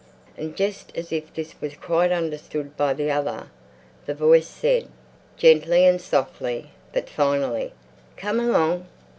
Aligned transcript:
And 0.35 0.55
just 0.55 0.91
as 0.97 1.11
if 1.11 1.31
this 1.31 1.53
was 1.61 1.75
quite 1.75 2.11
understood 2.11 2.75
by 2.75 2.95
the 2.95 3.11
other, 3.11 3.49
the 4.07 4.15
voice 4.15 4.47
said, 4.47 4.87
gently 5.37 5.85
and 5.85 6.01
softly, 6.01 6.71
but 6.91 7.07
finally, 7.07 7.71
"Come 8.17 8.39
along!" 8.39 8.87